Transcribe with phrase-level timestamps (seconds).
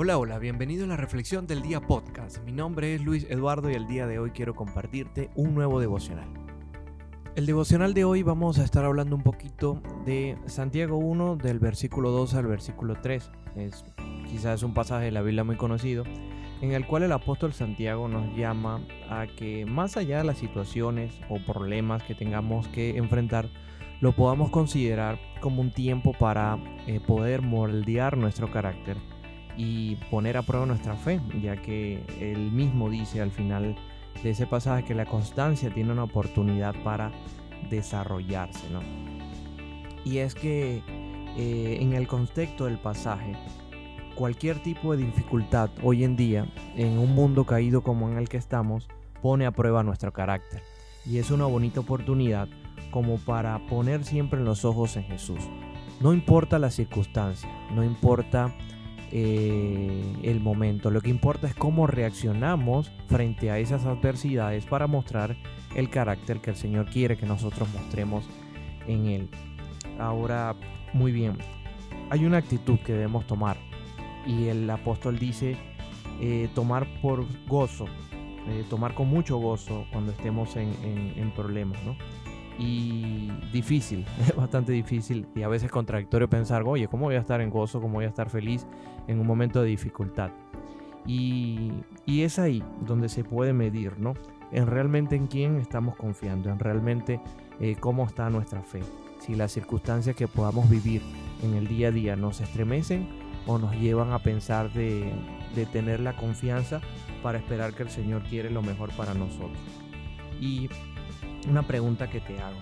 [0.00, 2.38] Hola, hola, bienvenido a la Reflexión del Día Podcast.
[2.44, 6.28] Mi nombre es Luis Eduardo y el día de hoy quiero compartirte un nuevo devocional.
[7.34, 12.12] El devocional de hoy vamos a estar hablando un poquito de Santiago 1 del versículo
[12.12, 13.28] 2 al versículo 3.
[13.56, 13.84] Es
[14.30, 16.04] quizás un pasaje de la Biblia muy conocido
[16.60, 18.80] en el cual el apóstol Santiago nos llama
[19.10, 23.48] a que más allá de las situaciones o problemas que tengamos que enfrentar,
[24.00, 28.96] lo podamos considerar como un tiempo para eh, poder moldear nuestro carácter
[29.58, 33.76] y poner a prueba nuestra fe, ya que él mismo dice al final
[34.22, 37.10] de ese pasaje que la constancia tiene una oportunidad para
[37.68, 38.80] desarrollarse, ¿no?
[40.04, 40.80] Y es que
[41.36, 43.32] eh, en el contexto del pasaje,
[44.14, 46.46] cualquier tipo de dificultad hoy en día,
[46.76, 48.88] en un mundo caído como en el que estamos,
[49.22, 50.62] pone a prueba nuestro carácter.
[51.04, 52.48] Y es una bonita oportunidad
[52.92, 55.40] como para poner siempre los ojos en Jesús.
[56.00, 58.54] No importa la circunstancia, no importa
[59.12, 60.90] eh, el momento.
[60.90, 65.36] Lo que importa es cómo reaccionamos frente a esas adversidades para mostrar
[65.74, 68.28] el carácter que el Señor quiere que nosotros mostremos
[68.86, 69.28] en Él.
[69.98, 70.54] Ahora,
[70.92, 71.38] muy bien,
[72.10, 73.56] hay una actitud que debemos tomar
[74.26, 75.56] y el apóstol dice
[76.20, 77.86] eh, tomar por gozo,
[78.48, 80.74] eh, tomar con mucho gozo cuando estemos en,
[81.16, 81.96] en problemas, ¿no?
[82.58, 87.40] Y difícil, es bastante difícil y a veces contradictorio pensar, oye, ¿cómo voy a estar
[87.40, 87.80] en gozo?
[87.80, 88.66] ¿Cómo voy a estar feliz
[89.06, 90.30] en un momento de dificultad?
[91.06, 91.72] Y,
[92.04, 94.14] y es ahí donde se puede medir, ¿no?
[94.50, 97.20] En realmente en quién estamos confiando, en realmente
[97.60, 98.80] eh, cómo está nuestra fe.
[99.20, 101.02] Si las circunstancias que podamos vivir
[101.42, 103.08] en el día a día nos estremecen
[103.46, 105.12] o nos llevan a pensar de,
[105.54, 106.80] de tener la confianza
[107.22, 109.58] para esperar que el Señor quiere lo mejor para nosotros.
[110.40, 110.68] Y
[111.48, 112.58] una pregunta que te hago.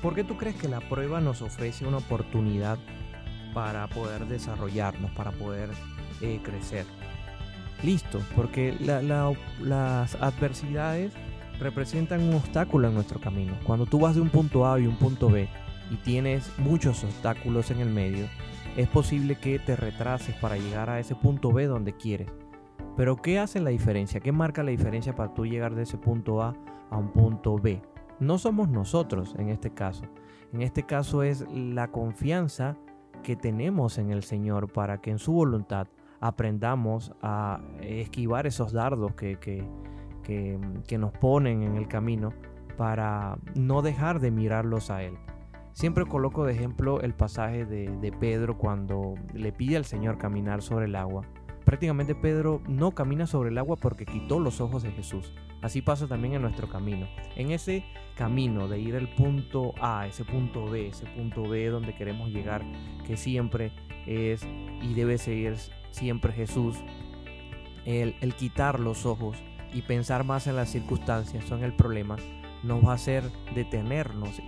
[0.00, 2.78] ¿Por qué tú crees que la prueba nos ofrece una oportunidad
[3.54, 5.70] para poder desarrollarnos, para poder
[6.20, 6.86] eh, crecer?
[7.82, 11.12] Listo, porque las adversidades
[11.58, 13.54] representan un obstáculo en nuestro camino.
[13.64, 15.48] Cuando tú vas de un punto A y un punto B
[15.90, 18.26] y tienes muchos obstáculos en el medio,
[18.76, 22.28] es posible que te retrases para llegar a ese punto B donde quieres.
[22.96, 24.20] Pero ¿qué hace la diferencia?
[24.20, 26.54] ¿Qué marca la diferencia para tú llegar de ese punto A
[26.90, 27.82] a un punto B?
[28.22, 30.04] No somos nosotros en este caso.
[30.52, 32.76] En este caso es la confianza
[33.22, 35.88] que tenemos en el Señor para que en su voluntad
[36.20, 42.32] aprendamos a esquivar esos dardos que, que, nos ponen en el camino
[42.76, 45.18] para no dejar de mirarlos a Él.
[45.72, 50.62] Siempre coloco de ejemplo el pasaje de, de Pedro cuando le pide al Señor caminar
[50.62, 51.22] sobre el agua
[51.72, 55.32] Prácticamente Pedro no camina sobre el agua porque quitó los ojos de Jesús.
[55.62, 57.08] Así pasa también en nuestro camino.
[57.34, 57.82] En ese
[58.14, 62.62] camino de ir al punto A, ese punto B, ese punto B donde queremos llegar,
[63.06, 63.72] que siempre
[64.06, 64.46] es
[64.82, 65.56] y debe ser
[65.92, 66.76] siempre Jesús,
[67.86, 69.38] el, quitar los ojos
[69.72, 72.16] y pensar más en las circunstancias son el problema,
[72.62, 74.38] nos va a hacer detenernos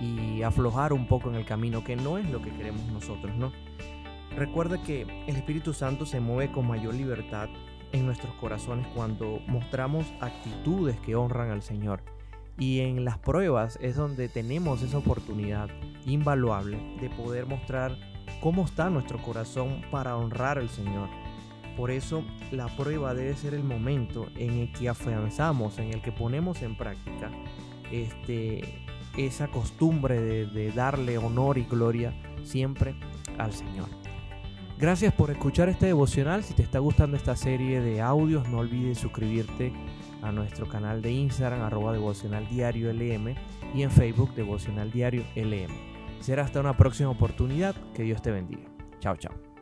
[0.00, 3.52] y aflojar un poco en el camino, que no es lo que queremos nosotros, ¿no?
[4.36, 7.48] Recuerda que el Espíritu Santo se mueve con mayor libertad
[7.92, 12.02] en nuestros corazones cuando mostramos actitudes que honran al Señor.
[12.58, 15.70] Y en las pruebas es donde tenemos esa oportunidad
[16.04, 17.96] invaluable de poder mostrar
[18.40, 21.08] cómo está nuestro corazón para honrar al Señor.
[21.74, 26.12] Por eso la prueba debe ser el momento en el que afianzamos, en el que
[26.12, 27.30] ponemos en práctica
[27.90, 28.84] este,
[29.16, 32.12] esa costumbre de, de darle honor y gloria
[32.44, 32.94] siempre
[33.38, 33.88] al Señor.
[34.78, 36.44] Gracias por escuchar este devocional.
[36.44, 39.72] Si te está gustando esta serie de audios, no olvides suscribirte
[40.22, 45.72] a nuestro canal de Instagram, arroba devocional diario y en Facebook, devocional diario LM.
[46.20, 47.74] Será hasta una próxima oportunidad.
[47.94, 48.68] Que Dios te bendiga.
[49.00, 49.55] Chao, chao.